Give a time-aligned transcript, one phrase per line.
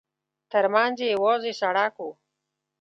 [0.51, 2.07] ترمنځ یې یوازې سړک و.